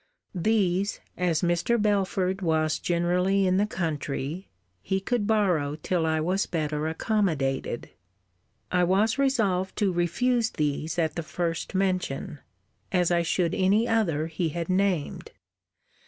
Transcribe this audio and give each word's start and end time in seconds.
These, 0.33 0.99
as 1.15 1.43
Mr. 1.43 1.79
Belford 1.79 2.41
was 2.41 2.79
generally 2.79 3.45
in 3.45 3.57
the 3.57 3.67
country, 3.67 4.49
he 4.81 4.99
could 4.99 5.27
borrow 5.27 5.75
till 5.75 6.07
I 6.07 6.19
was 6.19 6.47
better 6.47 6.87
accommodated. 6.87 7.91
I 8.71 8.83
was 8.83 9.19
resolved 9.19 9.75
to 9.75 9.93
refuse 9.93 10.49
these 10.49 10.97
at 10.97 11.13
the 11.15 11.21
first 11.21 11.75
mention, 11.75 12.39
as 12.91 13.11
I 13.11 13.21
should 13.21 13.53
any 13.53 13.87
other 13.87 14.25
he 14.25 14.49
had 14.49 14.69
named. 14.71 15.33